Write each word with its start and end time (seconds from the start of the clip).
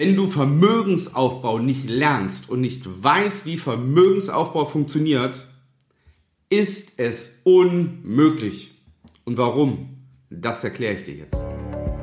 Wenn 0.00 0.16
du 0.16 0.28
Vermögensaufbau 0.28 1.58
nicht 1.58 1.86
lernst 1.86 2.48
und 2.48 2.62
nicht 2.62 2.88
weißt, 3.04 3.44
wie 3.44 3.58
Vermögensaufbau 3.58 4.64
funktioniert, 4.64 5.44
ist 6.48 6.92
es 6.96 7.40
unmöglich. 7.44 8.70
Und 9.26 9.36
warum? 9.36 9.98
Das 10.30 10.64
erkläre 10.64 10.94
ich 10.94 11.04
dir 11.04 11.16
jetzt. 11.16 11.44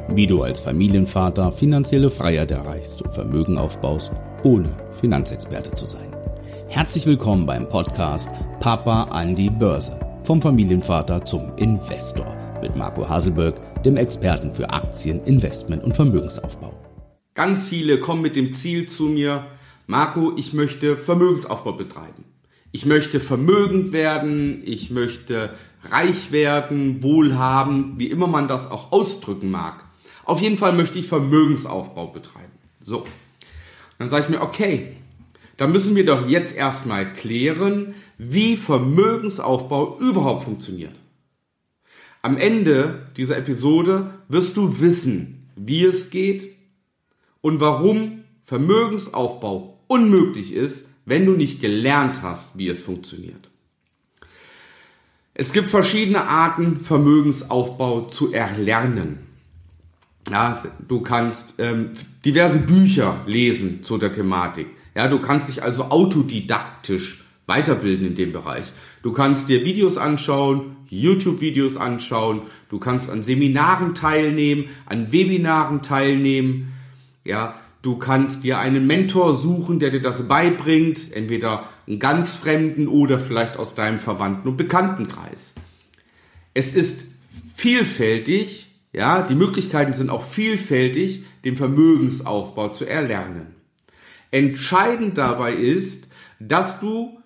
Wie 0.09 0.27
du 0.27 0.43
als 0.43 0.61
Familienvater 0.61 1.51
finanzielle 1.51 2.11
Freiheit 2.11 2.51
erreichst 2.51 3.01
und 3.01 3.15
Vermögen 3.15 3.57
aufbaust, 3.57 4.11
ohne 4.43 4.69
Finanzexperte 5.01 5.71
zu 5.71 5.87
sein. 5.87 6.15
Herzlich 6.67 7.07
willkommen 7.07 7.47
beim 7.47 7.67
Podcast 7.67 8.29
Papa 8.59 9.05
an 9.05 9.35
die 9.35 9.49
Börse. 9.49 9.99
Vom 10.23 10.39
Familienvater 10.39 11.25
zum 11.25 11.51
Investor 11.55 12.31
mit 12.61 12.75
Marco 12.75 13.09
Haselberg, 13.09 13.81
dem 13.81 13.97
Experten 13.97 14.53
für 14.53 14.69
Aktien, 14.69 15.23
Investment 15.23 15.83
und 15.83 15.95
Vermögensaufbau. 15.95 16.76
Ganz 17.37 17.65
viele 17.65 17.99
kommen 17.99 18.23
mit 18.23 18.35
dem 18.35 18.51
Ziel 18.51 18.87
zu 18.87 19.03
mir, 19.03 19.45
Marco, 19.85 20.33
ich 20.37 20.53
möchte 20.53 20.97
Vermögensaufbau 20.97 21.73
betreiben. 21.73 22.23
Ich 22.71 22.87
möchte 22.87 23.19
vermögend 23.19 23.91
werden, 23.91 24.63
ich 24.65 24.89
möchte 24.89 25.53
reich 25.83 26.31
werden, 26.31 27.03
wohlhabend, 27.03 27.99
wie 27.99 28.07
immer 28.07 28.25
man 28.25 28.47
das 28.47 28.71
auch 28.71 28.91
ausdrücken 28.91 29.51
mag. 29.51 29.85
Auf 30.25 30.41
jeden 30.41 30.57
Fall 30.57 30.73
möchte 30.73 30.97
ich 30.97 31.07
Vermögensaufbau 31.07 32.07
betreiben. 32.07 32.53
So. 32.81 33.05
Dann 33.99 34.09
sage 34.09 34.23
ich 34.23 34.29
mir, 34.29 34.41
okay, 34.41 34.95
da 35.57 35.67
müssen 35.67 35.95
wir 35.95 36.05
doch 36.05 36.27
jetzt 36.27 36.55
erstmal 36.55 37.13
klären, 37.13 37.93
wie 38.17 38.57
Vermögensaufbau 38.57 39.99
überhaupt 39.99 40.45
funktioniert. 40.45 40.95
Am 42.23 42.35
Ende 42.35 43.09
dieser 43.15 43.37
Episode 43.37 44.09
wirst 44.27 44.57
du 44.57 44.79
wissen, 44.79 45.51
wie 45.55 45.85
es 45.85 46.09
geht, 46.09 46.56
und 47.47 47.61
warum 47.61 48.25
Vermögensaufbau 48.43 49.79
unmöglich 49.87 50.51
ist, 50.51 50.87
wenn 51.05 51.25
du 51.25 51.31
nicht 51.31 51.61
gelernt 51.61 52.21
hast, 52.21 52.57
wie 52.57 52.67
es 52.67 52.81
funktioniert. 52.81 53.49
Es 55.33 55.53
gibt 55.53 55.69
verschiedene 55.69 56.23
Arten, 56.23 56.81
Vermögensaufbau 56.81 58.01
zu 58.01 58.33
erlernen. 58.33 59.19
Ja, 60.29 60.61
du 60.89 60.99
kannst 60.99 61.53
ähm, 61.59 61.91
diverse 62.25 62.57
Bücher 62.57 63.21
lesen 63.27 63.81
zu 63.81 63.97
der 63.97 64.11
Thematik. 64.11 64.67
Ja, 64.93 65.07
du 65.07 65.19
kannst 65.19 65.47
dich 65.47 65.63
also 65.63 65.85
autodidaktisch 65.85 67.23
weiterbilden 67.45 68.07
in 68.07 68.15
dem 68.15 68.33
Bereich. 68.33 68.73
Du 69.03 69.13
kannst 69.13 69.47
dir 69.47 69.63
Videos 69.63 69.97
anschauen, 69.97 70.75
YouTube-Videos 70.89 71.77
anschauen, 71.77 72.41
du 72.67 72.77
kannst 72.77 73.09
an 73.09 73.23
Seminaren 73.23 73.95
teilnehmen, 73.95 74.65
an 74.85 75.13
Webinaren 75.13 75.81
teilnehmen. 75.81 76.73
Ja, 77.27 77.59
du 77.81 77.97
kannst 77.97 78.45
dir 78.45 78.59
einen 78.59 78.87
Mentor 78.87 79.35
suchen, 79.35 79.79
der 79.81 79.89
dir 79.89 80.01
das 80.01 80.29
beibringt, 80.29 81.11
entweder 81.11 81.67
einen 81.85 81.99
ganz 81.99 82.31
Fremden 82.31 82.87
oder 82.87 83.19
vielleicht 83.19 83.57
aus 83.57 83.75
deinem 83.75 83.99
Verwandten- 83.99 84.47
und 84.47 84.57
Bekanntenkreis. 84.57 85.53
Es 86.53 86.73
ist 86.73 87.03
vielfältig, 87.53 88.67
ja, 88.93 89.21
die 89.21 89.35
Möglichkeiten 89.35 89.91
sind 89.91 90.09
auch 90.09 90.23
vielfältig, 90.23 91.25
den 91.43 91.57
Vermögensaufbau 91.57 92.69
zu 92.69 92.85
erlernen. 92.85 93.55
Entscheidend 94.31 95.17
dabei 95.17 95.53
ist, 95.53 96.07
dass 96.39 96.79
du 96.79 97.21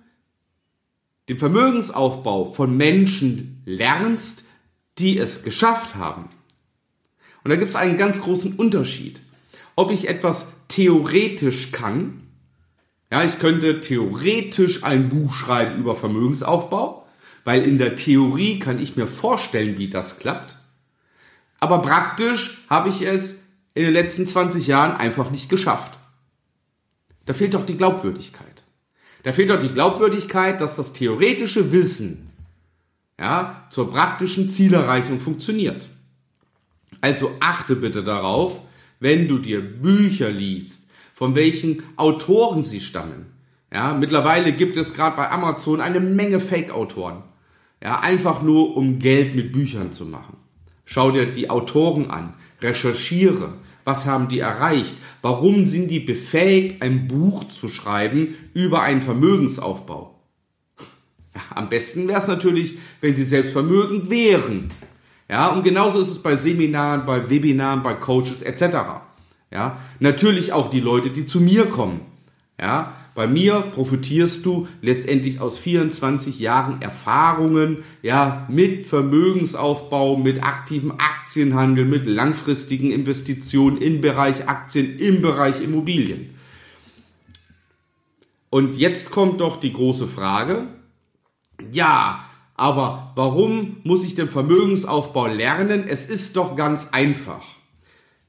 den 1.29 1.37
Vermögensaufbau 1.37 2.51
von 2.51 2.75
Menschen 2.75 3.61
lernst, 3.65 4.45
die 4.97 5.19
es 5.19 5.43
geschafft 5.43 5.95
haben. 5.95 6.29
Und 7.43 7.51
da 7.51 7.55
gibt 7.55 7.69
es 7.69 7.75
einen 7.75 7.97
ganz 7.97 8.21
großen 8.21 8.53
Unterschied 8.55 9.21
ob 9.75 9.91
ich 9.91 10.07
etwas 10.07 10.47
theoretisch 10.67 11.71
kann. 11.71 12.23
Ja, 13.11 13.23
ich 13.23 13.39
könnte 13.39 13.81
theoretisch 13.81 14.83
ein 14.83 15.09
Buch 15.09 15.33
schreiben 15.33 15.79
über 15.79 15.95
Vermögensaufbau, 15.95 17.07
weil 17.43 17.63
in 17.63 17.77
der 17.77 17.95
Theorie 17.95 18.59
kann 18.59 18.81
ich 18.81 18.95
mir 18.95 19.07
vorstellen, 19.07 19.77
wie 19.77 19.89
das 19.89 20.19
klappt. 20.19 20.57
Aber 21.59 21.79
praktisch 21.81 22.63
habe 22.69 22.89
ich 22.89 23.01
es 23.01 23.41
in 23.73 23.83
den 23.83 23.93
letzten 23.93 24.27
20 24.27 24.67
Jahren 24.67 24.95
einfach 24.95 25.29
nicht 25.31 25.49
geschafft. 25.49 25.97
Da 27.25 27.33
fehlt 27.33 27.53
doch 27.53 27.65
die 27.65 27.77
Glaubwürdigkeit. 27.77 28.63
Da 29.23 29.33
fehlt 29.33 29.51
doch 29.51 29.59
die 29.59 29.69
Glaubwürdigkeit, 29.69 30.59
dass 30.59 30.75
das 30.75 30.93
theoretische 30.93 31.71
Wissen 31.71 32.31
ja, 33.19 33.67
zur 33.69 33.91
praktischen 33.91 34.49
Zielerreichung 34.49 35.19
funktioniert. 35.19 35.87
Also 37.01 37.35
achte 37.39 37.75
bitte 37.75 38.03
darauf, 38.03 38.61
wenn 39.01 39.27
du 39.27 39.39
dir 39.39 39.59
Bücher 39.59 40.31
liest, 40.31 40.87
von 41.13 41.35
welchen 41.35 41.83
Autoren 41.97 42.63
sie 42.63 42.79
stammen. 42.79 43.25
Ja, 43.73 43.93
mittlerweile 43.93 44.53
gibt 44.53 44.77
es 44.77 44.93
gerade 44.93 45.17
bei 45.17 45.29
Amazon 45.29 45.81
eine 45.81 45.99
Menge 45.99 46.39
Fake-Autoren. 46.39 47.23
Ja, 47.83 47.99
einfach 47.99 48.41
nur 48.41 48.77
um 48.77 48.99
Geld 48.99 49.35
mit 49.35 49.51
Büchern 49.51 49.91
zu 49.91 50.05
machen. 50.05 50.37
Schau 50.85 51.11
dir 51.11 51.25
die 51.25 51.49
Autoren 51.49 52.09
an, 52.11 52.35
recherchiere, 52.61 53.53
was 53.83 54.05
haben 54.05 54.27
die 54.27 54.39
erreicht, 54.39 54.93
warum 55.21 55.65
sind 55.65 55.89
die 55.89 55.99
befähigt, 55.99 56.81
ein 56.81 57.07
Buch 57.07 57.47
zu 57.47 57.69
schreiben 57.69 58.35
über 58.53 58.83
einen 58.83 59.01
Vermögensaufbau. 59.01 60.19
Ja, 61.33 61.41
am 61.55 61.69
besten 61.69 62.07
wäre 62.07 62.21
es 62.21 62.27
natürlich, 62.27 62.77
wenn 62.99 63.15
sie 63.15 63.23
selbst 63.23 63.53
vermögend 63.53 64.09
wären. 64.09 64.69
Ja, 65.31 65.47
und 65.47 65.63
genauso 65.63 66.01
ist 66.01 66.09
es 66.09 66.19
bei 66.19 66.35
Seminaren, 66.35 67.05
bei 67.05 67.29
Webinaren, 67.29 67.83
bei 67.83 67.93
Coaches 67.93 68.41
etc. 68.41 68.75
Ja, 69.49 69.77
natürlich 69.99 70.51
auch 70.51 70.69
die 70.69 70.81
Leute, 70.81 71.09
die 71.09 71.25
zu 71.25 71.39
mir 71.39 71.67
kommen. 71.67 72.01
Ja, 72.59 72.93
bei 73.15 73.27
mir 73.27 73.61
profitierst 73.73 74.45
du 74.45 74.67
letztendlich 74.81 75.39
aus 75.39 75.57
24 75.57 76.37
Jahren 76.39 76.81
Erfahrungen, 76.81 77.77
ja, 78.01 78.45
mit 78.49 78.85
Vermögensaufbau, 78.85 80.17
mit 80.17 80.43
aktivem 80.43 80.91
Aktienhandel, 80.91 81.85
mit 81.85 82.07
langfristigen 82.07 82.91
Investitionen 82.91 83.77
im 83.77 84.01
Bereich 84.01 84.49
Aktien, 84.49 84.99
im 84.99 85.21
Bereich 85.21 85.61
Immobilien. 85.61 86.35
Und 88.49 88.75
jetzt 88.75 89.11
kommt 89.11 89.39
doch 89.39 89.61
die 89.61 89.71
große 89.71 90.07
Frage. 90.07 90.67
Ja, 91.71 92.25
aber 92.61 93.11
warum 93.15 93.77
muss 93.83 94.05
ich 94.05 94.13
den 94.13 94.29
Vermögensaufbau 94.29 95.25
lernen? 95.25 95.83
Es 95.87 96.05
ist 96.05 96.37
doch 96.37 96.55
ganz 96.55 96.89
einfach. 96.91 97.43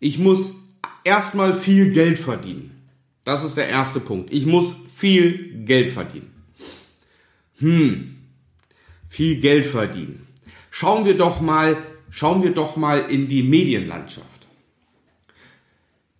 Ich 0.01 0.19
muss 0.19 0.55
erstmal 1.05 1.53
viel 1.53 1.93
Geld 1.93 2.19
verdienen. 2.19 2.71
Das 3.25 3.45
ist 3.45 3.59
der 3.59 3.69
erste 3.69 4.01
Punkt. 4.01 4.33
Ich 4.33 4.47
muss 4.47 4.75
viel 4.97 5.67
Geld 5.67 5.91
verdienen. 5.91 6.33
Hm, 7.59 8.17
viel 9.11 9.39
Geld 9.39 9.67
verdienen. 9.67 10.27
Schauen 10.71 11.05
wir 11.05 11.19
doch 11.19 11.43
mal, 11.43 11.77
schauen 12.09 12.43
wir 12.43 12.53
doch 12.53 12.77
mal 12.77 13.01
in 13.11 13.29
die 13.29 13.43
Medienlandschaft. 13.43 14.49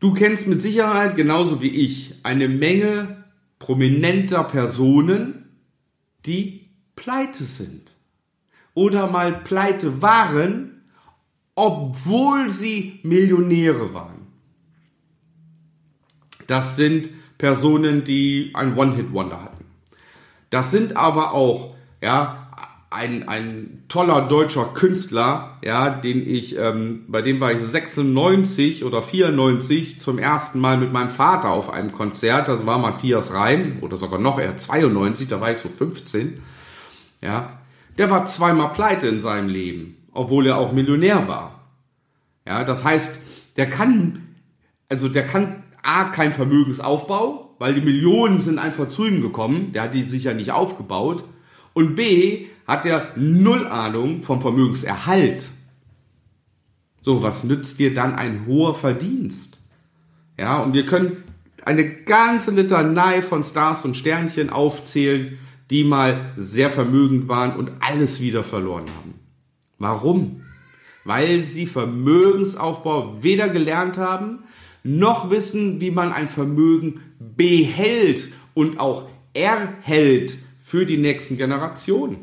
Du 0.01 0.13
kennst 0.13 0.47
mit 0.47 0.61
Sicherheit 0.61 1.17
genauso 1.17 1.63
wie 1.63 1.71
ich 1.71 2.17
eine 2.25 2.49
Menge 2.49 3.25
prominenter 3.59 4.45
Personen, 4.45 5.47
die 6.27 6.69
pleite 6.95 7.45
sind 7.45 7.95
oder 8.75 9.07
mal 9.07 9.33
pleite 9.33 10.03
waren, 10.03 10.83
obwohl 11.55 12.51
sie 12.51 13.01
Millionäre 13.03 13.93
waren. 13.93 14.27
Das 16.47 16.77
sind 16.77 17.11
Personen, 17.39 18.05
die 18.05 18.53
ein 18.55 18.77
One-Hit-Wonder 18.77 19.43
hatten. 19.43 19.65
Das 20.51 20.71
sind 20.71 20.97
aber 20.97 21.33
auch, 21.33 21.75
ja, 22.03 22.43
ein, 22.91 23.27
ein 23.27 23.85
toller 23.89 24.23
deutscher 24.23 24.67
Künstler, 24.67 25.59
ja, 25.63 25.89
den 25.91 26.27
ich, 26.27 26.59
ähm, 26.59 27.05
bei 27.09 27.23
dem 27.23 27.41
war 27.41 27.53
ich 27.53 27.61
96 27.61 28.85
oder 28.85 29.03
94 29.03 29.99
zum 29.99 30.19
ersten 30.19 30.61
Mal 30.61 30.77
mit 30.77 30.93
meinem 30.93 31.09
Vater 31.09 31.51
auf 31.51 31.71
einem 31.71 31.93
Konzert. 31.93 32.49
Das 32.49 32.67
war 32.67 32.79
Matthias 32.79 33.33
Reim 33.33 33.79
oder 33.81 33.97
sogar 33.97 34.21
noch 34.21 34.39
eher 34.39 34.57
92, 34.57 35.29
da 35.29 35.41
war 35.41 35.51
ich 35.51 35.59
so 35.59 35.69
15. 35.69 36.43
Ja, 37.23 37.62
der 37.99 38.11
war 38.11 38.27
zweimal 38.27 38.73
pleite 38.73 39.07
in 39.07 39.21
seinem 39.21 39.49
Leben, 39.49 39.97
obwohl 40.13 40.47
er 40.47 40.59
auch 40.59 40.73
Millionär 40.73 41.29
war. 41.29 41.69
Ja, 42.47 42.65
das 42.65 42.85
heißt, 42.85 43.19
der 43.57 43.69
kann, 43.69 44.37
also 44.89 45.09
der 45.09 45.27
kann 45.27 45.63
A, 45.83 46.05
kein 46.05 46.33
Vermögensaufbau, 46.33 47.57
weil 47.59 47.75
die 47.75 47.81
Millionen 47.81 48.41
sind 48.41 48.59
einfach 48.59 48.89
zu 48.89 49.07
ihm 49.07 49.21
gekommen, 49.23 49.73
der 49.73 49.83
hat 49.83 49.95
die 49.95 50.03
sicher 50.03 50.35
nicht 50.35 50.53
aufgebaut. 50.53 51.25
Und 51.75 51.95
B, 51.95 52.47
hat 52.67 52.87
er 52.87 53.13
null 53.17 53.67
Ahnung 53.67 54.23
vom 54.23 54.41
Vermögenserhalt. 54.41 55.49
So, 57.03 57.23
was 57.23 57.45
nützt 57.45 57.79
dir 57.79 57.93
dann 57.95 58.15
ein 58.15 58.47
hoher 58.47 58.75
Verdienst? 58.75 59.59
Ja, 60.39 60.59
und 60.61 60.73
wir 60.73 60.87
können 60.87 61.25
eine 61.65 61.89
ganze 61.89 62.53
Litanei 62.53 63.23
von 63.23 63.45
Stars 63.45 63.85
und 63.85 63.97
Sternchen 63.97 64.51
aufzählen, 64.51 65.39
die 65.73 65.85
mal 65.85 66.35
sehr 66.37 66.71
vermögend 66.71 67.29
waren 67.29 67.57
und 67.57 67.73
alles 67.81 68.21
wieder 68.21 68.45
verloren 68.45 68.85
haben. 68.95 69.15
Warum? 69.79 70.43
Weil 71.05 71.45
sie 71.45 71.67
Vermögensaufbau 71.67 73.23
weder 73.23 73.49
gelernt 73.49 73.97
haben, 73.97 74.41
noch 74.85 75.31
wissen, 75.31 75.81
wie 75.81 75.91
man 75.91 76.13
ein 76.13 76.29
Vermögen 76.29 77.01
behält 77.19 78.29
und 78.53 78.81
auch 78.81 79.09
erhält 79.33 80.37
für 80.63 80.85
die 80.85 80.99
nächsten 80.99 81.39
Generationen. 81.39 82.19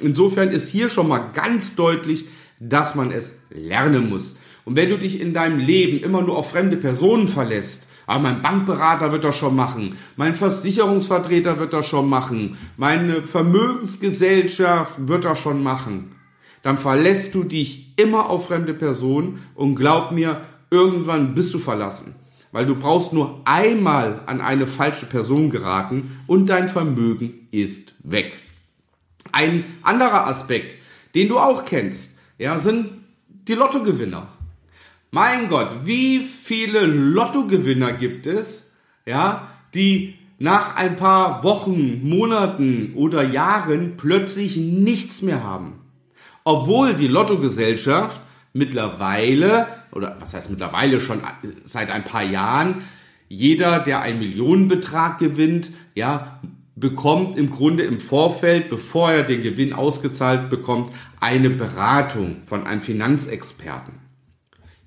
Insofern 0.00 0.48
ist 0.48 0.68
hier 0.68 0.88
schon 0.88 1.06
mal 1.06 1.30
ganz 1.32 1.76
deutlich, 1.76 2.24
dass 2.58 2.96
man 2.96 3.12
es 3.12 3.38
lernen 3.50 4.08
muss. 4.08 4.36
Und 4.64 4.74
wenn 4.74 4.90
du 4.90 4.98
dich 4.98 5.20
in 5.20 5.32
deinem 5.32 5.60
Leben 5.60 5.98
immer 6.00 6.22
nur 6.22 6.36
auf 6.36 6.50
fremde 6.50 6.76
Personen 6.76 7.28
verlässt, 7.28 7.86
aber 8.06 8.22
mein 8.22 8.42
Bankberater 8.42 9.12
wird 9.12 9.24
das 9.24 9.36
schon 9.36 9.56
machen, 9.56 9.96
mein 10.16 10.34
Versicherungsvertreter 10.34 11.58
wird 11.58 11.72
das 11.72 11.86
schon 11.86 12.08
machen, 12.08 12.58
meine 12.76 13.26
Vermögensgesellschaft 13.26 14.94
wird 14.98 15.24
das 15.24 15.38
schon 15.38 15.62
machen, 15.62 16.14
dann 16.62 16.78
verlässt 16.78 17.34
du 17.34 17.44
dich 17.44 17.92
immer 17.96 18.30
auf 18.30 18.48
fremde 18.48 18.74
Personen 18.74 19.44
und 19.54 19.74
glaub 19.74 20.12
mir, 20.12 20.40
irgendwann 20.70 21.34
bist 21.34 21.54
du 21.54 21.58
verlassen. 21.58 22.14
Weil 22.52 22.66
du 22.66 22.76
brauchst 22.76 23.12
nur 23.12 23.42
einmal 23.44 24.22
an 24.26 24.40
eine 24.40 24.66
falsche 24.66 25.06
Person 25.06 25.50
geraten 25.50 26.18
und 26.26 26.46
dein 26.46 26.68
Vermögen 26.68 27.48
ist 27.50 27.94
weg. 28.04 28.38
Ein 29.32 29.64
anderer 29.82 30.28
Aspekt, 30.28 30.76
den 31.14 31.28
du 31.28 31.38
auch 31.38 31.64
kennst, 31.64 32.16
ja, 32.38 32.58
sind 32.58 32.90
die 33.28 33.54
Lottogewinner. 33.54 34.28
Mein 35.14 35.48
Gott, 35.48 35.68
wie 35.84 36.18
viele 36.18 36.80
Lottogewinner 36.86 37.92
gibt 37.92 38.26
es, 38.26 38.72
ja, 39.06 39.46
die 39.72 40.14
nach 40.40 40.74
ein 40.74 40.96
paar 40.96 41.44
Wochen, 41.44 42.00
Monaten 42.02 42.94
oder 42.96 43.22
Jahren 43.22 43.96
plötzlich 43.96 44.56
nichts 44.56 45.22
mehr 45.22 45.44
haben. 45.44 45.74
Obwohl 46.42 46.94
die 46.94 47.06
Lottogesellschaft 47.06 48.20
mittlerweile, 48.54 49.68
oder 49.92 50.16
was 50.18 50.34
heißt 50.34 50.50
mittlerweile 50.50 51.00
schon 51.00 51.20
seit 51.62 51.92
ein 51.92 52.02
paar 52.02 52.24
Jahren, 52.24 52.82
jeder, 53.28 53.78
der 53.78 54.00
einen 54.00 54.18
Millionenbetrag 54.18 55.20
gewinnt, 55.20 55.70
ja, 55.94 56.40
bekommt 56.74 57.38
im 57.38 57.50
Grunde 57.52 57.84
im 57.84 58.00
Vorfeld, 58.00 58.68
bevor 58.68 59.12
er 59.12 59.22
den 59.22 59.44
Gewinn 59.44 59.74
ausgezahlt 59.74 60.50
bekommt, 60.50 60.90
eine 61.20 61.50
Beratung 61.50 62.38
von 62.44 62.66
einem 62.66 62.82
Finanzexperten. 62.82 64.03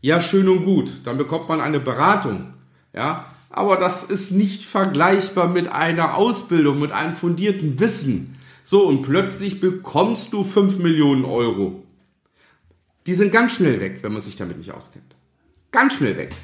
Ja, 0.02 0.22
schön 0.22 0.48
und 0.48 0.64
gut, 0.64 1.02
dann 1.06 1.18
bekommt 1.18 1.50
man 1.50 1.60
eine 1.60 1.80
Beratung, 1.80 2.54
ja, 2.94 3.26
aber 3.50 3.78
das 3.78 4.04
ist 4.04 4.32
nicht 4.32 4.64
vergleichbar 4.64 5.48
mit 5.48 5.70
einer 5.70 6.16
Ausbildung, 6.16 6.80
mit 6.80 6.92
einem 6.92 7.16
fundierten 7.16 7.80
Wissen. 7.80 8.38
So, 8.64 8.88
und 8.88 9.02
plötzlich 9.02 9.60
bekommst 9.60 10.34
du 10.34 10.44
5 10.44 10.78
Millionen 10.78 11.26
Euro. 11.26 11.84
Die 13.08 13.14
sind 13.14 13.32
ganz 13.32 13.54
schnell 13.54 13.80
weg, 13.80 14.00
wenn 14.02 14.14
man 14.14 14.22
sich 14.22 14.36
damit 14.36 14.58
nicht 14.58 14.72
auskennt. 14.72 15.16
Ganz 15.72 15.96
schnell 15.96 16.18
weg. 16.18 16.36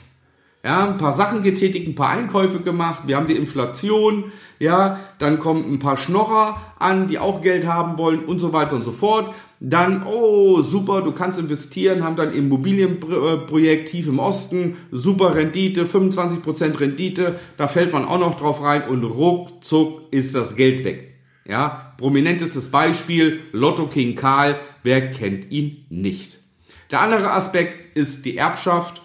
Ja, 0.65 0.87
ein 0.87 0.97
paar 0.97 1.11
Sachen 1.11 1.43
getätigt, 1.43 1.89
ein 1.89 1.95
paar 1.95 2.11
Einkäufe 2.11 2.61
gemacht, 2.61 3.01
wir 3.05 3.17
haben 3.17 3.27
die 3.27 3.35
Inflation, 3.35 4.31
ja, 4.59 4.97
dann 5.19 5.39
kommen 5.39 5.69
ein 5.69 5.79
paar 5.79 5.97
Schnorrer 5.97 6.55
an, 6.79 7.09
die 7.09 7.19
auch 7.19 7.41
Geld 7.41 7.67
haben 7.67 7.97
wollen 7.97 8.23
und 8.23 8.39
so 8.39 8.53
weiter 8.53 8.77
und 8.77 8.83
so 8.83 8.93
fort. 8.93 9.35
Dann, 9.59 10.05
oh, 10.07 10.61
super, 10.61 11.01
du 11.01 11.11
kannst 11.11 11.37
investieren, 11.37 12.01
haben 12.01 12.15
dann 12.15 12.33
Immobilienprojekt 12.33 13.89
tief 13.89 14.07
im 14.07 14.19
Osten, 14.19 14.77
super 14.89 15.35
Rendite, 15.35 15.83
25% 15.83 16.79
Rendite, 16.79 17.39
da 17.57 17.67
fällt 17.67 17.91
man 17.91 18.05
auch 18.05 18.19
noch 18.19 18.39
drauf 18.39 18.61
rein 18.61 18.87
und 18.87 19.03
ruckzuck 19.03 20.03
ist 20.11 20.33
das 20.33 20.55
Geld 20.55 20.85
weg. 20.85 21.15
Ja, 21.45 21.93
prominentestes 21.97 22.71
Beispiel, 22.71 23.41
Lotto 23.51 23.87
King 23.87 24.15
Karl, 24.15 24.57
wer 24.81 25.11
kennt 25.11 25.51
ihn 25.51 25.85
nicht? 25.89 26.39
Der 26.89 27.01
andere 27.01 27.31
Aspekt 27.31 27.97
ist 27.97 28.23
die 28.23 28.37
Erbschaft. 28.37 29.02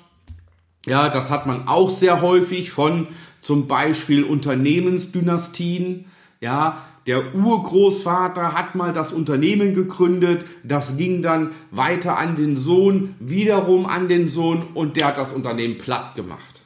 Ja, 0.89 1.09
das 1.09 1.31
hat 1.31 1.47
man 1.47 1.69
auch 1.69 1.91
sehr 1.91 2.23
häufig 2.23 2.71
von 2.71 3.09
zum 3.41 3.67
Beispiel 3.67 4.25
Unternehmensdynastien. 4.25 6.07
Ja, 6.41 6.83
der 7.07 7.35
Urgroßvater 7.35 8.53
hat 8.53 8.75
mal 8.75 8.93
das 8.93 9.13
Unternehmen 9.13 9.75
gegründet, 9.75 10.45
das 10.63 10.97
ging 10.97 11.23
dann 11.23 11.53
weiter 11.71 12.19
an 12.19 12.37
den 12.37 12.57
Sohn, 12.57 13.15
wiederum 13.19 13.87
an 13.87 14.09
den 14.09 14.27
Sohn 14.27 14.63
und 14.75 14.97
der 14.97 15.09
hat 15.09 15.19
das 15.19 15.33
Unternehmen 15.33 15.79
platt 15.79 16.15
gemacht. 16.15 16.61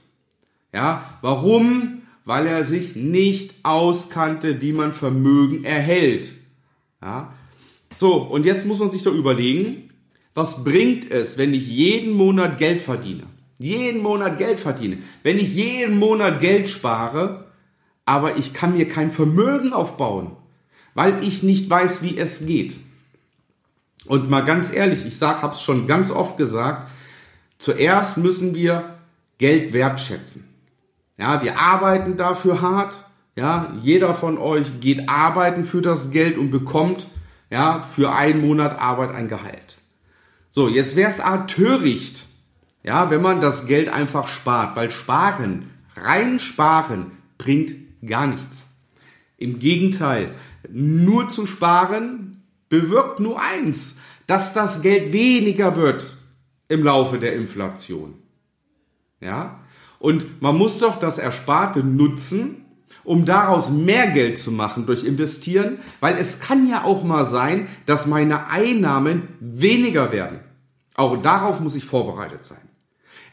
Ja, 0.72 1.19
warum? 1.20 2.02
Weil 2.24 2.46
er 2.46 2.64
sich 2.64 2.96
nicht 2.96 3.54
auskannte, 3.62 4.60
wie 4.60 4.72
man 4.72 4.92
Vermögen 4.92 5.64
erhält. 5.64 6.32
Ja, 7.00 7.32
so, 7.96 8.16
und 8.16 8.46
jetzt 8.46 8.66
muss 8.66 8.78
man 8.78 8.90
sich 8.90 9.02
doch 9.02 9.14
überlegen, 9.14 9.88
was 10.34 10.64
bringt 10.64 11.10
es, 11.10 11.38
wenn 11.38 11.54
ich 11.54 11.69
jeden 11.69 12.14
Monat 12.16 12.58
Geld 12.58 12.80
verdiene? 12.80 13.24
Jeden 13.62 14.02
Monat 14.02 14.38
Geld 14.38 14.60
verdiene, 14.60 14.98
wenn 15.22 15.38
ich 15.38 15.54
jeden 15.54 15.98
Monat 15.98 16.40
Geld 16.40 16.68
spare, 16.68 17.46
aber 18.04 18.36
ich 18.36 18.52
kann 18.52 18.76
mir 18.76 18.88
kein 18.88 19.12
Vermögen 19.12 19.72
aufbauen, 19.72 20.36
weil 20.94 21.22
ich 21.24 21.42
nicht 21.42 21.70
weiß, 21.70 22.02
wie 22.02 22.18
es 22.18 22.46
geht. 22.46 22.74
Und 24.06 24.28
mal 24.28 24.44
ganz 24.44 24.74
ehrlich, 24.74 25.06
ich 25.06 25.16
sag, 25.16 25.42
hab's 25.42 25.62
schon 25.62 25.86
ganz 25.86 26.10
oft 26.10 26.36
gesagt, 26.36 26.88
zuerst 27.58 28.18
müssen 28.18 28.54
wir 28.54 28.98
Geld 29.38 29.72
wertschätzen. 29.72 30.48
Ja, 31.16 31.42
wir 31.42 31.58
arbeiten 31.58 32.16
dafür 32.16 32.60
hart. 32.60 32.98
Ja, 33.34 33.72
jeder 33.80 34.14
von 34.14 34.36
euch 34.36 34.80
geht 34.80 35.08
arbeiten 35.08 35.64
für 35.64 35.80
das 35.80 36.10
Geld 36.10 36.36
und 36.36 36.50
bekommt 36.50 37.06
ja 37.48 37.82
für 37.82 38.12
einen 38.12 38.46
Monat 38.46 38.78
Arbeit 38.78 39.14
ein 39.14 39.28
Gehalt. 39.28 39.76
So, 40.50 40.68
jetzt 40.68 40.96
wäre 40.96 41.10
es 41.10 41.22
töricht, 41.46 42.24
ja, 42.82 43.11
wenn 43.11 43.23
man 43.23 43.40
das 43.40 43.67
Geld 43.67 43.88
einfach 43.88 44.29
spart, 44.29 44.76
weil 44.76 44.90
sparen, 44.90 45.70
rein 45.96 46.38
sparen, 46.38 47.12
bringt 47.38 47.73
gar 48.05 48.26
nichts. 48.26 48.67
Im 49.37 49.58
Gegenteil, 49.58 50.34
nur 50.70 51.29
zu 51.29 51.46
sparen 51.46 52.43
bewirkt 52.69 53.20
nur 53.20 53.40
eins, 53.40 53.96
dass 54.26 54.52
das 54.52 54.82
Geld 54.82 55.12
weniger 55.12 55.76
wird 55.76 56.17
im 56.69 56.82
Laufe 56.84 57.19
der 57.19 57.34
Inflation. 57.34 58.14
Ja? 59.20 59.61
Und 59.99 60.40
man 60.40 60.56
muss 60.56 60.79
doch 60.79 60.99
das 60.99 61.19
Ersparte 61.19 61.81
nutzen, 61.81 62.64
um 63.05 63.25
daraus 63.25 63.70
mehr 63.70 64.08
Geld 64.08 64.38
zu 64.38 64.50
machen 64.50 64.87
durch 64.87 65.05
Investieren, 65.05 65.79
weil 66.00 66.17
es 66.17 66.40
kann 66.40 66.69
ja 66.69 66.84
auch 66.84 67.05
mal 67.05 67.25
sein, 67.25 67.69
dass 67.87 68.06
meine 68.06 68.49
Einnahmen 68.49 69.29
weniger 69.40 70.12
werden. 70.12 70.40
Auch 70.94 71.20
darauf 71.20 71.61
muss 71.61 71.75
ich 71.75 71.84
vorbereitet 71.84 72.44
sein. 72.44 72.71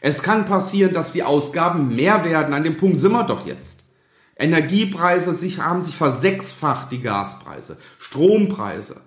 Es 0.00 0.22
kann 0.22 0.46
passieren, 0.46 0.94
dass 0.94 1.12
die 1.12 1.22
Ausgaben 1.22 1.94
mehr 1.94 2.24
werden. 2.24 2.54
An 2.54 2.64
dem 2.64 2.76
Punkt 2.76 3.00
sind 3.00 3.12
wir 3.12 3.24
doch 3.24 3.46
jetzt. 3.46 3.84
Energiepreise 4.36 5.34
sich, 5.34 5.58
haben 5.58 5.82
sich 5.82 5.94
versechsfacht, 5.94 6.90
die 6.92 7.00
Gaspreise, 7.00 7.76
Strompreise. 7.98 9.02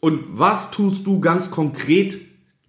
Und 0.00 0.24
was 0.38 0.70
tust 0.70 1.06
du 1.06 1.20
ganz 1.20 1.50
konkret 1.50 2.18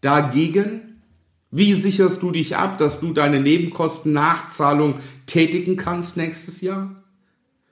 dagegen? 0.01 1.01
Wie 1.49 1.73
sicherst 1.73 2.21
du 2.21 2.31
dich 2.31 2.57
ab, 2.57 2.77
dass 2.77 2.99
du 2.99 3.13
deine 3.13 3.39
Nebenkosten-Nachzahlung 3.39 4.99
tätigen 5.25 5.77
kannst 5.77 6.17
nächstes 6.17 6.59
Jahr? 6.59 7.01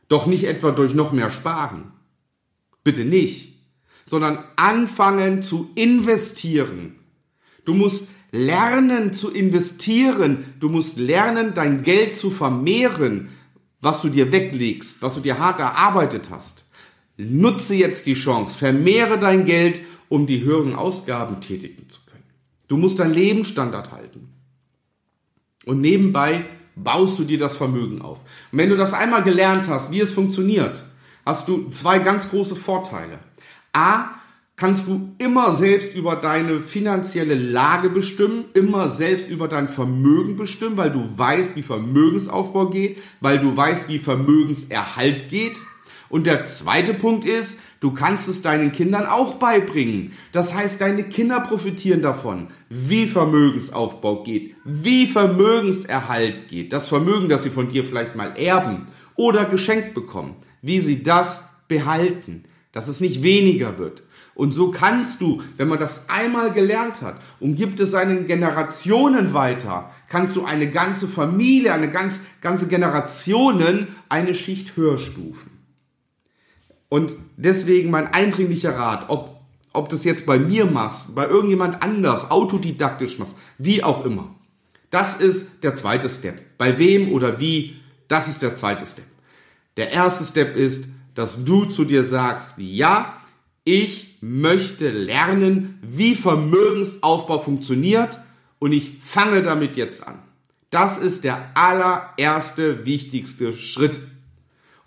Doch 0.08 0.26
nicht 0.26 0.46
etwa 0.46 0.72
durch 0.72 0.94
noch 0.94 1.12
mehr 1.12 1.30
Sparen. 1.30 1.92
Bitte 2.84 3.04
nicht. 3.04 3.60
Sondern 4.06 4.44
anfangen 4.56 5.44
zu 5.44 5.70
investieren. 5.76 6.96
Du 7.66 7.74
musst 7.74 8.08
lernen 8.32 9.14
zu 9.14 9.32
investieren. 9.32 10.46
Du 10.60 10.70
musst 10.70 10.98
lernen, 10.98 11.54
dein 11.54 11.84
Geld 11.84 12.18
zu 12.18 12.32
vermehren, 12.32 13.30
was 13.82 14.02
du 14.02 14.10
dir 14.10 14.32
weglegst, 14.32 15.02
was 15.02 15.16
du 15.16 15.22
dir 15.22 15.40
hart 15.40 15.60
erarbeitet 15.60 16.30
hast. 16.30 16.66
Nutze 17.18 17.76
jetzt 17.76 18.06
die 18.06 18.14
Chance, 18.14 18.58
vermehre 18.58 19.20
dein 19.20 19.46
Geld, 19.46 19.82
um 20.08 20.26
die 20.26 20.44
höheren 20.44 20.76
Ausgaben 20.76 21.42
tätigen 21.42 21.90
zu 21.90 22.00
können. 22.06 22.24
Du 22.68 22.78
musst 22.78 23.00
deinen 23.00 23.14
Lebensstandard 23.14 23.92
halten. 23.92 24.30
Und 25.66 25.82
nebenbei 25.82 26.46
baust 26.76 27.20
du 27.20 27.24
dir 27.24 27.38
das 27.38 27.58
Vermögen 27.58 28.02
auf. 28.02 28.20
Und 28.52 28.60
wenn 28.60 28.70
du 28.70 28.78
das 28.78 28.94
einmal 28.94 29.24
gelernt 29.24 29.68
hast, 29.68 29.92
wie 29.92 30.00
es 30.00 30.14
funktioniert, 30.14 30.84
hast 31.26 31.48
du 31.48 31.70
zwei 31.70 32.00
ganz 32.00 32.30
große 32.30 32.56
Vorteile. 32.56 33.20
A, 33.74 34.10
kannst 34.60 34.88
du 34.88 35.16
immer 35.20 35.56
selbst 35.56 35.96
über 35.96 36.18
deine 36.18 36.62
finanzielle 36.62 37.36
Lage 37.36 37.90
bestimmen, 37.90 38.44
immer 38.54 38.90
selbst 38.90 39.30
über 39.30 39.48
dein 39.48 39.70
Vermögen 39.70 40.36
bestimmen, 40.36 40.76
weil 40.76 40.92
du 40.92 41.18
weißt, 41.18 41.56
wie 41.56 41.64
Vermögensaufbau 41.64 42.70
geht, 42.70 42.98
weil 43.22 43.40
du 43.40 43.56
weißt, 43.56 43.88
wie 43.88 44.00
Vermögenserhalt 44.00 45.30
geht. 45.30 45.54
Und 46.10 46.28
der 46.28 46.44
zweite 46.44 46.94
Punkt 46.94 47.24
ist, 47.24 47.60
du 47.80 47.94
kannst 47.94 48.28
es 48.28 48.42
deinen 48.42 48.74
Kindern 48.74 49.06
auch 49.06 49.36
beibringen. 49.36 50.12
Das 50.34 50.54
heißt, 50.54 50.82
deine 50.82 51.04
Kinder 51.04 51.40
profitieren 51.40 52.02
davon, 52.02 52.48
wie 52.68 53.08
Vermögensaufbau 53.08 54.24
geht, 54.24 54.56
wie 54.66 55.08
Vermögenserhalt 55.08 56.50
geht, 56.50 56.74
das 56.74 56.90
Vermögen, 56.90 57.30
das 57.30 57.44
sie 57.44 57.50
von 57.50 57.70
dir 57.70 57.86
vielleicht 57.86 58.16
mal 58.16 58.38
erben 58.38 58.88
oder 59.16 59.46
geschenkt 59.46 59.94
bekommen, 59.94 60.36
wie 60.62 60.82
sie 60.82 61.02
das 61.02 61.46
behalten, 61.70 62.44
dass 62.74 62.90
es 62.90 63.00
nicht 63.00 63.24
weniger 63.24 63.78
wird 63.78 64.04
Und 64.40 64.54
so 64.54 64.72
kannst 64.72 65.20
du, 65.20 65.42
wenn 65.58 65.68
man 65.68 65.80
das 65.80 66.08
einmal 66.08 66.54
gelernt 66.54 67.02
hat 67.02 67.18
und 67.42 67.58
gibt 67.58 67.82
es 67.82 67.92
seinen 67.92 68.26
Generationen 68.26 69.34
weiter, 69.34 69.92
kannst 70.08 70.38
du 70.38 70.46
eine 70.46 70.72
ganze 70.72 71.10
Familie, 71.10 71.74
eine 71.74 71.92
ganz, 71.92 72.22
ganze 72.40 72.68
Generationen 72.68 73.90
eine 74.08 74.34
Schicht 74.34 74.78
höher 74.78 74.98
stufen. 74.98 75.52
Und 76.88 77.16
deswegen 77.36 77.92
mein 77.92 78.08
eindringlicher 78.14 78.78
Rat, 78.78 79.10
ob, 79.10 79.42
ob 79.74 79.90
das 79.90 80.06
jetzt 80.06 80.26
bei 80.26 80.40
mir 80.40 80.66
machst, 80.66 81.14
bei 81.14 81.28
irgendjemand 81.28 81.84
anders, 81.84 82.32
autodidaktisch 82.32 83.20
machst, 83.20 83.36
wie 83.58 83.84
auch 83.84 84.06
immer. 84.06 84.34
Das 84.90 85.18
ist 85.18 85.64
der 85.64 85.76
zweite 85.76 86.08
Step. 86.08 86.58
Bei 86.58 86.80
wem 86.80 87.12
oder 87.12 87.42
wie, 87.42 87.76
das 88.08 88.30
ist 88.30 88.42
der 88.42 88.56
zweite 88.56 88.86
Step. 88.86 89.04
Der 89.76 89.92
erste 89.92 90.24
Step 90.24 90.56
ist, 90.56 90.86
dass 91.14 91.44
du 91.44 91.66
zu 91.66 91.84
dir 91.84 92.06
sagst, 92.06 92.54
ja, 92.56 93.20
ich 93.70 94.18
möchte 94.22 94.90
lernen, 94.90 95.78
wie 95.84 96.16
Vermögensaufbau 96.16 97.38
funktioniert 97.38 98.20
und 98.58 98.74
ich 98.74 98.94
fange 99.00 99.44
damit 99.44 99.78
jetzt 99.78 100.08
an. 100.08 100.18
Das 100.72 100.98
ist 100.98 101.24
der 101.24 101.52
allererste 101.54 102.88
wichtigste 102.88 103.54
Schritt. 103.54 104.00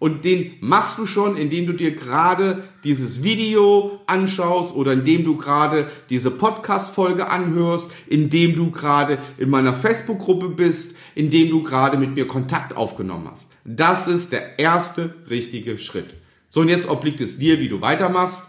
Und 0.00 0.24
den 0.24 0.54
machst 0.60 0.98
du 0.98 1.06
schon, 1.06 1.36
indem 1.36 1.66
du 1.66 1.74
dir 1.74 1.94
gerade 1.94 2.64
dieses 2.82 3.22
Video 3.22 4.00
anschaust 4.06 4.74
oder 4.74 4.94
indem 4.94 5.24
du 5.24 5.36
gerade 5.36 5.88
diese 6.10 6.32
Podcast-Folge 6.32 7.28
anhörst, 7.28 7.88
indem 8.08 8.56
du 8.56 8.72
gerade 8.72 9.18
in 9.38 9.48
meiner 9.48 9.74
Facebook-Gruppe 9.74 10.48
bist, 10.48 10.96
indem 11.14 11.50
du 11.50 11.62
gerade 11.62 11.98
mit 11.98 12.16
mir 12.16 12.26
Kontakt 12.26 12.76
aufgenommen 12.76 13.28
hast. 13.30 13.46
Das 13.64 14.08
ist 14.08 14.32
der 14.32 14.58
erste 14.58 15.14
richtige 15.30 15.78
Schritt. 15.78 16.14
So, 16.48 16.62
und 16.62 16.68
jetzt 16.68 16.88
obliegt 16.88 17.20
es 17.20 17.38
dir, 17.38 17.60
wie 17.60 17.68
du 17.68 17.80
weitermachst. 17.80 18.48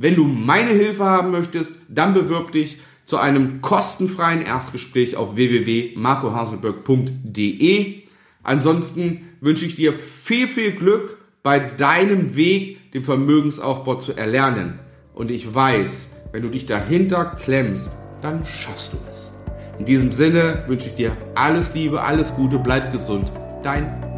Wenn 0.00 0.16
du 0.16 0.24
meine 0.24 0.70
Hilfe 0.70 1.04
haben 1.04 1.30
möchtest, 1.30 1.76
dann 1.90 2.14
bewirb 2.14 2.52
dich 2.52 2.78
zu 3.04 3.18
einem 3.18 3.60
kostenfreien 3.60 4.40
Erstgespräch 4.40 5.14
auf 5.14 5.36
www.marcohaselberg.de. 5.36 8.02
Ansonsten 8.42 9.28
wünsche 9.42 9.66
ich 9.66 9.74
dir 9.74 9.92
viel, 9.92 10.48
viel 10.48 10.72
Glück 10.72 11.18
bei 11.42 11.58
deinem 11.58 12.34
Weg, 12.34 12.92
den 12.92 13.02
Vermögensaufbau 13.02 13.96
zu 13.96 14.14
erlernen. 14.14 14.78
Und 15.12 15.30
ich 15.30 15.54
weiß, 15.54 16.08
wenn 16.32 16.40
du 16.40 16.48
dich 16.48 16.64
dahinter 16.64 17.36
klemmst, 17.38 17.90
dann 18.22 18.46
schaffst 18.46 18.94
du 18.94 18.98
es. 19.10 19.32
In 19.78 19.84
diesem 19.84 20.12
Sinne 20.12 20.64
wünsche 20.66 20.86
ich 20.86 20.94
dir 20.94 21.14
alles 21.34 21.74
Liebe, 21.74 22.02
alles 22.02 22.34
Gute, 22.34 22.58
bleib 22.58 22.90
gesund. 22.90 23.30
Dein 23.62 24.09